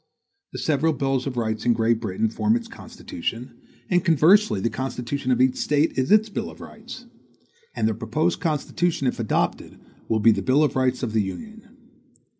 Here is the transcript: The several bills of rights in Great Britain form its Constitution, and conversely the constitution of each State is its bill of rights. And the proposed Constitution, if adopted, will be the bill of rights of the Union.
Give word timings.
The 0.51 0.57
several 0.57 0.93
bills 0.93 1.27
of 1.27 1.37
rights 1.37 1.63
in 1.63 1.73
Great 1.73 2.01
Britain 2.01 2.27
form 2.27 2.55
its 2.55 2.67
Constitution, 2.67 3.59
and 3.87 4.03
conversely 4.03 4.59
the 4.59 4.71
constitution 4.71 5.31
of 5.31 5.39
each 5.39 5.57
State 5.57 5.95
is 5.95 6.11
its 6.11 6.27
bill 6.27 6.49
of 6.49 6.59
rights. 6.59 7.05
And 7.75 7.87
the 7.87 7.93
proposed 7.93 8.39
Constitution, 8.39 9.05
if 9.05 9.19
adopted, 9.19 9.79
will 10.09 10.19
be 10.19 10.31
the 10.31 10.41
bill 10.41 10.63
of 10.63 10.75
rights 10.75 11.03
of 11.03 11.13
the 11.13 11.21
Union. 11.21 11.77